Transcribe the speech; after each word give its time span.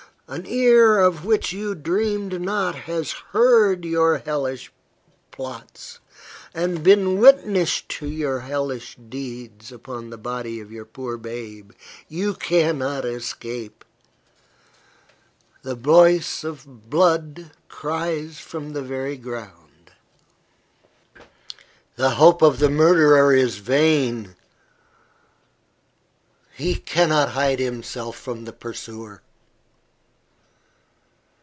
An 0.27 0.45
ear 0.45 0.97
of 0.97 1.25
which 1.25 1.51
you 1.51 1.75
dreamed 1.75 2.39
not 2.39 2.73
has 2.73 3.11
heard 3.33 3.83
your 3.83 4.19
hellish 4.19 4.71
plots, 5.29 5.99
and 6.53 6.81
been 6.81 7.19
witness 7.19 7.81
to 7.89 8.07
your 8.07 8.39
hellish 8.39 8.95
deeds 8.95 9.73
upon 9.73 10.09
the 10.09 10.17
body 10.17 10.61
of 10.61 10.71
your 10.71 10.85
poor 10.85 11.17
babe. 11.17 11.73
You 12.07 12.33
cannot 12.33 13.03
escape. 13.03 13.83
The 15.63 15.75
voice 15.75 16.45
of 16.45 16.89
blood 16.89 17.51
cries 17.67 18.39
from 18.39 18.71
the 18.71 18.81
very 18.81 19.17
ground. 19.17 19.91
The 21.97 22.11
hope 22.11 22.41
of 22.41 22.59
the 22.59 22.69
murderer 22.69 23.33
is 23.35 23.57
vain. 23.57 24.37
He 26.53 26.75
cannot 26.75 27.31
hide 27.31 27.59
himself 27.59 28.17
from 28.17 28.45
the 28.45 28.53
pursuer." 28.53 29.21